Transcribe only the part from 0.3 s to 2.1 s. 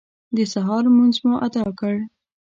د سهار لمونځ مو اداء کړ.